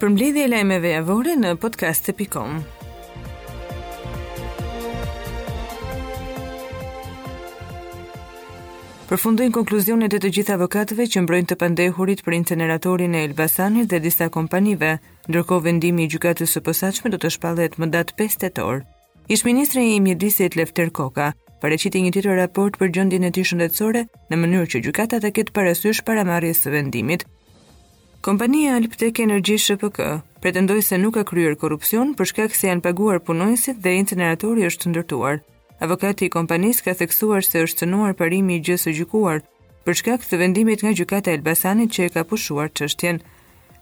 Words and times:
për 0.00 0.08
mbledhje 0.14 0.46
lajmeve 0.48 0.88
javore 0.96 1.34
në 1.36 1.50
podcast.com. 1.60 2.62
Përfundojnë 9.10 9.52
konkluzionet 9.56 10.14
e 10.14 10.20
të 10.22 10.30
gjithë 10.38 10.54
avokatëve 10.56 11.04
që 11.12 11.22
mbrojnë 11.26 11.48
të 11.50 11.56
pandehurit 11.60 12.20
për 12.24 12.36
inceneratorin 12.38 13.16
e 13.18 13.24
Elbasanit 13.26 13.90
dhe 13.92 13.98
disa 14.04 14.30
kompanive, 14.32 14.94
ndërkohë 15.28 15.66
vendimi 15.66 16.06
i 16.06 16.10
gjykatës 16.14 16.54
së 16.56 16.62
posaçme 16.68 17.10
do 17.12 17.18
të 17.20 17.32
shpallet 17.36 17.76
më 17.82 17.90
datë 17.92 18.16
5 18.22 18.38
tetor. 18.44 18.80
Ish 19.30 19.44
ministri 19.46 19.82
i 19.96 20.00
mjedisit 20.02 20.56
Lefter 20.58 20.90
Koka 20.90 21.32
pareqiti 21.62 22.00
një 22.02 22.14
tjetër 22.16 22.38
raport 22.40 22.78
për 22.80 22.88
gjendjen 22.94 23.28
e 23.28 23.32
tij 23.36 23.50
shëndetësore 23.50 24.06
në 24.30 24.40
mënyrë 24.44 24.70
që 24.76 24.82
gjukatat 24.86 25.22
të 25.26 25.32
ketë 25.40 25.52
parasysh 25.58 26.00
marjes 26.08 26.62
së 26.64 26.70
vendimit 26.72 27.26
Kompania 28.22 28.74
Alptek 28.76 29.18
Energy 29.20 29.56
SHPK 29.56 30.00
pretendoi 30.44 30.82
se 30.84 30.96
nuk 31.00 31.14
ka 31.16 31.22
kryer 31.24 31.54
korrupsion 31.56 32.10
për 32.16 32.28
shkak 32.28 32.52
se 32.54 32.66
janë 32.68 32.82
paguar 32.84 33.16
punonjësit 33.24 33.78
dhe 33.80 33.94
incineratori 33.96 34.66
është 34.68 34.90
ndërtuar. 34.92 35.38
Avokati 35.80 36.28
i 36.28 36.32
kompanisë 36.34 36.84
ka 36.84 36.94
theksuar 37.00 37.44
se 37.48 37.62
është 37.64 37.80
cënuar 37.84 38.12
parimi 38.18 38.58
i 38.58 38.60
gjysë 38.66 38.84
së 38.90 38.94
gjykuar 38.98 39.40
për 39.86 39.98
shkak 40.02 40.26
të 40.28 40.40
vendimit 40.42 40.84
nga 40.84 40.92
gjykata 41.00 41.32
e 41.32 41.38
Elbasanit 41.38 41.94
që 41.96 42.04
e 42.04 42.10
ka 42.18 42.26
pushuar 42.28 42.68
çështjen. 42.68 43.22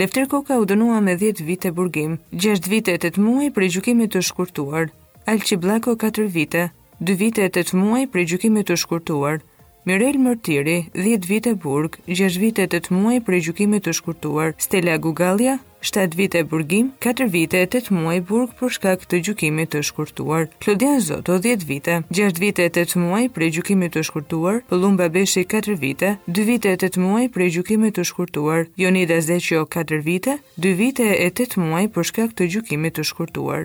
Lefter 0.00 0.24
Koka 0.32 0.56
u 0.58 0.64
dënua 0.64 1.02
me 1.04 1.16
10 1.24 1.44
vite 1.50 1.68
burgim, 1.76 2.16
6 2.46 2.70
vite 2.72 2.94
e 2.94 2.98
8 3.04 3.20
muaj 3.26 3.52
për 3.56 3.68
gjykimin 3.76 4.08
të 4.14 4.24
shkurtuar. 4.30 4.88
Alçi 5.28 5.56
Blako 5.60 5.92
4 6.06 6.24
vite, 6.38 6.70
2 7.12 7.18
vite 7.26 7.44
e 7.44 7.50
8 7.60 7.74
muaj 7.84 8.08
për 8.16 8.24
gjykimin 8.32 8.64
të 8.64 8.80
shkurtuar. 8.84 9.42
Mirel 9.84 10.14
Mërtiri, 10.22 10.74
10 10.94 11.26
vite 11.26 11.52
burg, 11.62 11.96
6 12.06 12.36
vite 12.38 12.66
8 12.70 12.92
muaj 12.94 13.16
për 13.28 13.34
e 13.34 13.40
gjukimit 13.46 13.82
të 13.88 13.94
shkurtuar. 13.98 14.52
Stella 14.64 14.94
Gugalja, 15.06 15.56
7 15.90 16.12
vite 16.20 16.42
burgim, 16.52 16.92
4 17.06 17.26
vite 17.32 17.64
8 17.66 17.90
muaj 17.96 18.14
burg 18.28 18.52
për 18.60 18.70
shkak 18.76 19.08
të 19.10 19.20
gjukimit 19.26 19.72
të 19.74 19.82
shkurtuar. 19.90 20.46
Klodian 20.62 21.02
Zoto, 21.08 21.40
10 21.48 21.66
vite, 21.72 21.96
6 22.20 22.38
vite 22.44 22.68
8 22.70 22.94
muaj 23.08 23.24
për 23.38 23.48
e 23.48 23.50
gjukimit 23.58 23.96
të 23.98 24.06
shkurtuar. 24.10 24.62
Pëllum 24.70 25.02
Babeshi, 25.02 25.42
4 25.56 25.74
vite, 25.84 26.14
2 26.38 26.46
vite 26.52 26.76
8 26.78 27.02
muaj 27.08 27.26
për 27.34 27.48
e 27.48 27.52
gjukimit 27.58 27.98
të 27.98 28.06
shkurtuar. 28.12 28.66
Jonida 28.86 29.18
Zecio, 29.32 29.66
4 29.78 30.02
vite, 30.10 30.38
2 30.68 30.76
vite 30.84 31.10
e 31.18 31.30
8 31.34 31.58
muaj 31.66 31.84
për 31.98 32.10
shkak 32.12 32.38
të 32.38 32.52
gjukimit 32.54 33.00
të 33.00 33.10
shkurtuar. 33.10 33.64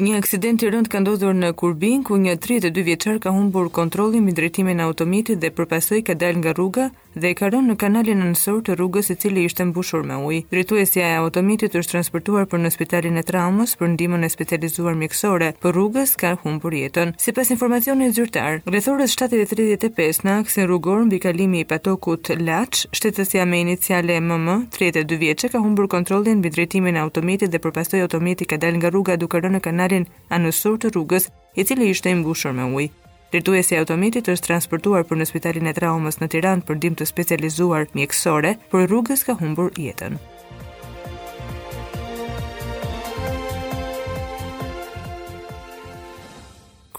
Një 0.00 0.14
aksident 0.16 0.62
i 0.64 0.68
rënd 0.72 0.88
ka 0.88 1.02
ndodhur 1.04 1.34
në 1.36 1.50
Kurbin, 1.60 2.00
ku 2.08 2.16
një 2.16 2.38
32 2.40 2.84
vjeçar 2.86 3.18
ka 3.20 3.34
humbur 3.36 3.66
kontrollin 3.68 4.24
mbi 4.24 4.32
drejtimin 4.32 4.80
e 4.80 4.86
automjetit 4.88 5.42
dhe 5.44 5.50
përpasoj 5.52 5.98
ka 6.08 6.14
dalë 6.16 6.40
nga 6.40 6.54
rruga 6.56 6.86
dhe 7.20 7.34
ka 7.36 7.50
rënë 7.52 7.68
në 7.68 7.74
kanalin 7.82 8.22
anësor 8.24 8.62
të 8.64 8.78
rrugës 8.78 9.10
i 9.12 9.16
cili 9.20 9.42
ishte 9.44 9.66
mbushur 9.68 10.06
me 10.08 10.16
ujë. 10.24 10.46
Drejtuesja 10.54 11.04
e 11.04 11.18
automjetit 11.20 11.76
është 11.76 11.92
transportuar 11.98 12.46
për 12.48 12.62
në 12.64 12.70
spitalin 12.72 13.20
e 13.20 13.24
traumës 13.28 13.74
për 13.76 13.90
ndihmën 13.98 14.24
e 14.24 14.30
specializuar 14.32 14.96
mjekësore, 15.02 15.50
por 15.60 15.76
rrugës 15.76 16.14
ka 16.22 16.30
humbur 16.46 16.78
jetën. 16.80 17.12
Sipas 17.20 17.50
informacionit 17.52 18.16
zyrtar, 18.16 18.62
rreth 18.70 18.88
orës 18.94 19.18
7:35 19.20 20.22
në 20.24 20.38
aksin 20.38 20.68
rrugor 20.70 21.04
mbi 21.10 21.20
kalimin 21.26 21.60
i 21.66 21.68
patokut 21.74 22.32
Laç, 22.40 22.86
shtetësia 22.96 23.44
me 23.44 23.60
iniciale 23.66 24.16
MM, 24.24 24.64
32 24.78 25.20
vjeç, 25.26 25.44
ka 25.52 25.60
humbur 25.60 25.90
kontrollin 25.92 26.40
mbi 26.40 26.54
drejtimin 26.56 26.96
e 26.96 27.04
automjetit 27.04 27.52
dhe 27.52 27.60
përpasoj 27.68 28.06
automjeti 28.06 28.48
ka 28.48 28.56
dalë 28.56 28.76
nga 28.80 28.94
rruga 28.96 29.20
duke 29.20 29.44
rënë 29.44 29.58
në 29.58 29.64
kanal 29.68 29.88
kanalin 29.90 30.06
anësor 30.30 30.76
të 30.80 30.90
rrugës, 30.94 31.26
i 31.58 31.64
cili 31.66 31.88
ishte 31.90 32.10
i 32.10 32.14
mbushur 32.16 32.52
me 32.54 32.64
ujë. 32.64 32.90
i 33.32 33.76
automjetit 33.78 34.28
është 34.28 34.46
transportuar 34.46 35.04
për 35.06 35.16
në 35.20 35.24
spitalin 35.28 35.66
e 35.66 35.72
traumës 35.72 36.16
në 36.18 36.26
Tiranë 36.32 36.62
për 36.66 36.76
ndihmë 36.80 36.96
të 36.98 37.04
specializuar 37.06 37.84
mjekësore, 37.94 38.56
por 38.70 38.86
rrugës 38.88 39.22
ka 39.24 39.34
humbur 39.38 39.68
jetën. 39.78 40.16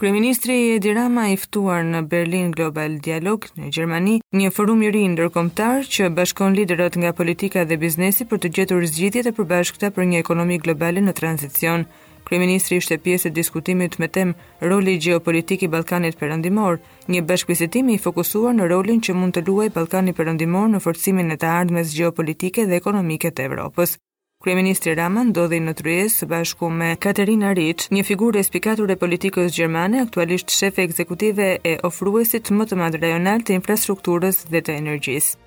Kryeministri 0.00 0.56
Edi 0.76 0.92
Rama 0.96 1.28
i 1.30 1.36
ftuar 1.38 1.84
në 1.86 2.00
Berlin 2.10 2.50
Global 2.50 2.96
Dialog 3.04 3.46
në 3.58 3.68
Gjermani, 3.76 4.16
një 4.34 4.50
forum 4.56 4.82
i 4.82 4.90
ri 4.90 5.04
ndërkombëtar 5.12 5.84
që 5.86 6.08
bashkon 6.10 6.54
liderët 6.58 6.96
nga 6.98 7.12
politika 7.12 7.64
dhe 7.64 7.76
biznesi 7.76 8.24
për 8.24 8.38
të 8.42 8.48
gjetur 8.56 8.86
zgjidhjet 8.88 9.26
e 9.26 9.32
përbashkëta 9.36 9.92
për 9.94 10.08
një 10.10 10.18
ekonomi 10.24 10.58
globale 10.58 11.00
në 11.04 11.12
tranzicion. 11.20 11.84
Kryeministri 12.28 12.76
ishte 12.80 12.98
pjesë 13.02 13.30
e 13.30 13.34
diskutimit 13.34 13.96
me 13.98 14.08
tem 14.08 14.34
roli 14.62 14.94
gjeopolitik 15.02 15.64
i 15.66 15.72
Ballkanit 15.72 16.18
Perëndimor, 16.20 16.78
një 17.10 17.22
bashkëbisedim 17.28 17.90
i 17.94 17.98
fokusuar 17.98 18.54
në 18.58 18.68
rolin 18.70 19.02
që 19.02 19.16
mund 19.18 19.34
të 19.36 19.42
luajë 19.48 19.74
Ballkani 19.74 20.14
Perëndimor 20.14 20.70
në 20.72 20.82
forcimin 20.84 21.34
e 21.34 21.38
të 21.42 21.50
ardhmes 21.50 21.92
gjeopolitike 21.96 22.68
dhe 22.70 22.78
ekonomike 22.78 23.32
të 23.34 23.48
Evropës. 23.50 23.96
Kryeministri 24.42 24.94
Rama 24.98 25.22
ndodhi 25.28 25.58
në 25.62 25.74
së 26.16 26.26
bashku 26.26 26.68
me 26.70 26.94
Katerina 26.96 27.52
Rich, 27.54 27.88
një 27.92 28.02
figurë 28.04 28.38
e 28.38 28.42
spikatur 28.48 28.90
e 28.90 28.96
politikës 28.98 29.54
gjermane, 29.54 30.02
aktualisht 30.02 30.50
shefe 30.50 30.82
ekzekutive 30.82 31.58
e 31.62 31.78
ofruesit 31.82 32.50
më 32.50 32.64
të 32.66 32.76
madh 32.82 33.00
rajonal 33.02 33.40
të 33.42 33.54
infrastrukturës 33.60 34.46
dhe 34.50 34.60
të 34.62 34.78
energjisë. 34.82 35.41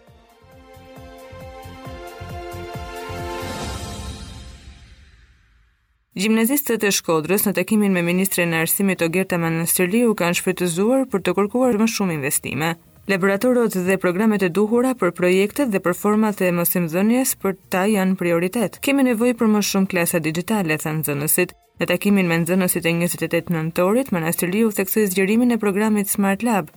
Gjimnazistët 6.15 6.83
e 6.87 6.93
Shkodrës 6.95 7.43
në 7.43 7.51
takimin 7.57 7.91
me 7.91 7.99
ministren 8.01 8.53
e 8.55 8.59
arsimit 8.63 9.01
Ogerta 9.03 9.35
Manastirliu 9.41 10.13
kanë 10.21 10.37
shfrytëzuar 10.39 11.01
për 11.11 11.23
të 11.25 11.33
kërkuar 11.35 11.75
më 11.81 11.87
shumë 11.91 12.15
investime. 12.15 12.69
Laboratorët 13.11 13.75
dhe 13.87 13.97
programet 13.99 14.45
e 14.47 14.49
duhura 14.57 14.93
për 15.01 15.11
projektet 15.17 15.73
dhe 15.73 15.81
për 15.83 15.97
format 16.03 16.39
e 16.47 16.53
mosimdhënies 16.55 17.35
për 17.43 17.57
ta 17.75 17.83
janë 17.91 18.15
prioritet. 18.21 18.79
Kemi 18.79 19.03
nevojë 19.09 19.35
për 19.41 19.51
më 19.57 19.63
shumë 19.73 19.91
klasa 19.91 20.23
digjitale 20.23 20.79
thanë 20.79 21.03
nxënësit. 21.03 21.51
Në 21.83 21.89
takimin 21.91 22.31
me 22.31 22.39
nxënësit 22.45 22.87
e 22.87 22.95
28 23.01 23.51
nëntorit, 23.51 24.15
Manastirliu 24.15 24.71
theksoi 24.71 25.09
zgjerimin 25.11 25.51
e 25.51 25.59
programit 25.65 26.07
Smart 26.15 26.47
Lab. 26.47 26.71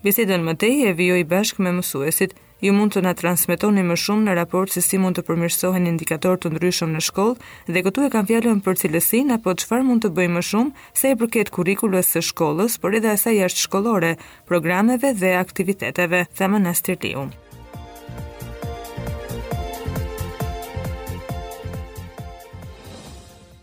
Bisedën 0.00 0.40
më 0.48 0.56
tej 0.64 0.74
e 0.88 0.96
vjoj 0.96 1.20
bashkë 1.34 1.68
me 1.68 1.76
mësuesit 1.82 2.32
ju 2.60 2.72
mund 2.74 2.90
të 2.94 3.02
na 3.06 3.12
transmetoni 3.18 3.84
më 3.86 3.96
shumë 4.02 4.26
në 4.28 4.32
raport 4.38 4.72
se 4.74 4.82
si 4.82 4.98
mund 4.98 5.18
të 5.18 5.22
përmirësohen 5.28 5.86
indikatorët 5.90 6.42
të 6.46 6.50
ndryshëm 6.56 6.90
në 6.94 7.02
shkollë 7.06 7.74
dhe 7.74 7.82
këtu 7.86 8.06
e 8.08 8.12
kam 8.14 8.26
fjalën 8.30 8.62
për 8.66 8.78
cilësinë 8.82 9.36
apo 9.38 9.54
çfarë 9.62 9.86
mund 9.86 10.02
të 10.04 10.10
bëjmë 10.18 10.36
më 10.36 10.42
shumë 10.50 10.86
sa 10.98 11.12
i 11.12 11.18
përket 11.20 11.52
kurrikulës 11.54 12.10
së 12.16 12.22
shkollës, 12.32 12.78
por 12.82 12.96
edhe 12.98 13.12
asaj 13.14 13.36
jashtë 13.38 13.62
shkollore, 13.68 14.12
programeve 14.50 15.14
dhe 15.20 15.36
aktiviteteve, 15.38 16.24
thamë 16.38 16.60
në 16.64 16.74
Stirliu. 16.78 17.28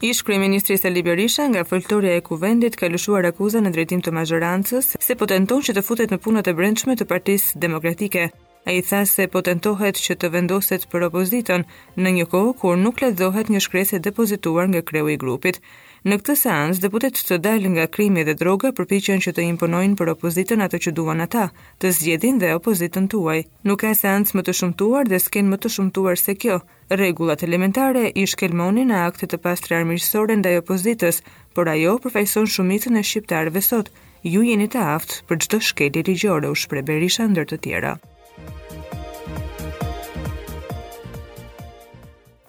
Ish 0.05 0.21
kryeministri 0.27 0.75
Sali 0.77 1.01
Berisha 1.01 1.47
nga 1.49 1.63
foltorja 1.65 2.13
e 2.15 2.21
kuvendit 2.21 2.75
ka 2.77 2.85
lëshuar 2.93 3.25
akuzën 3.31 3.63
në 3.65 3.73
drejtim 3.75 4.03
të 4.05 4.13
mazhorancës 4.13 4.93
se 5.01 5.17
po 5.17 5.25
tenton 5.31 5.63
që 5.65 5.73
të 5.75 5.85
futet 5.87 6.13
në 6.13 6.21
punët 6.25 6.51
e 6.51 6.53
brendshme 6.59 6.95
të 6.99 7.07
Partisë 7.09 7.57
Demokratike 7.63 8.27
a 8.65 8.71
i 8.71 8.81
tha 8.81 8.99
se 9.07 9.27
potentohet 9.33 9.97
që 10.03 10.15
të 10.21 10.29
vendoset 10.33 10.85
për 10.91 11.03
opozitën 11.11 11.65
në 12.01 12.13
një 12.17 12.23
kohë 12.31 12.53
kur 12.61 12.77
nuk 12.85 13.01
ledzohet 13.03 13.51
një 13.53 13.59
shkrese 13.65 13.99
depozituar 14.07 14.65
nga 14.71 14.81
kreu 14.87 15.09
i 15.13 15.17
grupit. 15.23 15.59
Në 16.05 16.17
këtë 16.21 16.33
seans, 16.39 16.79
deputet 16.81 17.17
të 17.21 17.37
dalë 17.45 17.69
nga 17.75 17.85
krimi 17.95 18.23
dhe 18.25 18.33
droga 18.39 18.71
përpichen 18.77 19.21
që 19.25 19.31
të 19.37 19.45
imponojnë 19.53 19.97
për 19.99 20.11
opozitën 20.15 20.61
atë 20.65 20.79
që 20.85 20.95
duan 20.97 21.21
ata, 21.25 21.45
të 21.81 21.91
zgjedhin 21.99 22.37
dhe 22.41 22.53
opozitën 22.59 23.07
tuaj. 23.13 23.41
Nuk 23.69 23.81
ka 23.85 23.93
seans 23.99 24.33
më 24.33 24.41
të 24.47 24.57
shumtuar 24.63 25.05
dhe 25.13 25.19
s'ken 25.25 25.49
më 25.53 25.57
të 25.61 25.73
shumtuar 25.75 26.17
se 26.23 26.35
kjo. 26.41 26.57
Regullat 27.01 27.43
elementare 27.49 28.09
i 28.21 28.25
shkelmonin 28.33 28.89
në 28.93 29.03
aktet 29.09 29.33
të 29.35 29.41
pastre 29.45 29.77
armirësore 29.77 30.37
ndaj 30.41 30.57
opozitës, 30.63 31.21
por 31.53 31.69
ajo 31.75 31.97
përfajson 32.05 32.49
shumitën 32.55 32.97
e 32.97 33.05
shqiptarëve 33.11 33.65
sot. 33.69 33.93
Ju 34.33 34.41
jeni 34.49 34.69
të 34.73 34.81
aftë 34.97 35.21
për 35.29 35.41
gjithë 35.43 35.63
shkeli 35.69 36.05
rigjore 36.11 36.53
u 36.55 36.59
shpreberisha 36.65 37.25
ndër 37.29 37.49
të 37.53 37.61
tjera. 37.67 37.95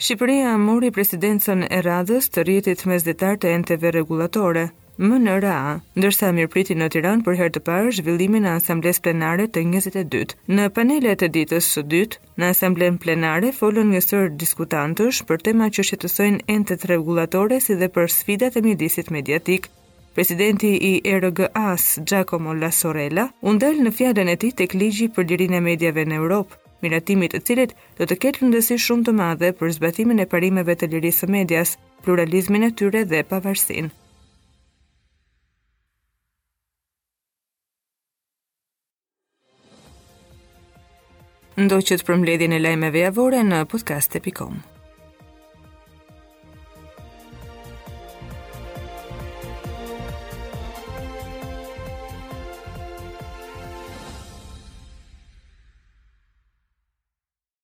Shqipëria 0.06 0.50
mori 0.62 0.88
presidencën 0.94 1.64
e 1.66 1.78
radhës 1.82 2.28
të 2.30 2.42
rritit 2.46 2.82
mes 2.86 3.02
detar 3.02 3.38
të 3.42 3.50
NTV 3.58 3.90
regulatore, 3.96 4.60
më 5.02 5.16
në 5.22 5.32
RA, 5.42 5.54
ndërsa 5.98 6.28
mirë 6.36 6.50
priti 6.52 6.74
në 6.78 6.86
Tiran 6.94 7.24
për 7.26 7.34
herë 7.40 7.54
të 7.56 7.62
parë 7.68 7.90
zhvillimin 7.96 8.44
në 8.46 8.52
asambles 8.60 9.00
plenare 9.02 9.48
të 9.50 9.64
22. 9.72 10.36
Në 10.60 10.66
panelet 10.76 11.24
e 11.26 11.28
ditës 11.38 11.70
së 11.74 11.82
dytë, 11.96 12.20
në 12.38 12.50
asamblen 12.54 13.00
plenare 13.06 13.50
folën 13.58 13.90
një 13.96 14.02
sërë 14.06 14.30
diskutantësh 14.44 15.24
për 15.32 15.42
tema 15.48 15.66
që 15.74 15.86
shqetësojnë 15.90 16.44
entet 16.54 16.86
regulatore 16.92 17.58
si 17.66 17.74
dhe 17.82 17.88
për 17.98 18.06
sfidat 18.18 18.60
e 18.60 18.62
mjedisit 18.68 19.10
mediatik. 19.18 19.66
Presidenti 20.14 20.70
i 20.90 20.92
RGA-s, 21.18 21.98
Giacomo 22.06 22.54
Lasorella, 22.62 23.26
undel 23.42 23.82
në 23.82 23.94
fjaden 23.98 24.30
e 24.30 24.38
ti 24.44 24.52
tek 24.62 24.78
ligji 24.78 25.10
për 25.18 25.28
dirin 25.34 25.58
e 25.60 25.64
medjave 25.70 26.06
në 26.06 26.20
Europë, 26.22 26.60
miratimit 26.86 27.34
të 27.34 27.40
cilit 27.46 27.72
do 27.98 28.06
të 28.06 28.16
ketë 28.22 28.42
rëndësi 28.42 28.76
shumë 28.86 29.06
të 29.08 29.14
madhe 29.20 29.50
për 29.58 29.74
zbatimin 29.76 30.22
e 30.24 30.28
parimeve 30.34 30.74
të 30.78 30.88
lirisë 30.92 31.24
së 31.26 31.32
medias, 31.36 31.74
pluralizmin 32.06 32.68
e 32.68 32.74
tyre 32.80 33.02
dhe 33.12 33.22
pavarësinë. 33.30 33.94
Ndoqët 41.64 42.04
për 42.06 42.18
mbledhjen 42.20 42.56
e 42.58 42.62
lajmeve 42.66 43.04
javore 43.06 43.42
në 43.50 43.64
podcast.com. 43.74 44.64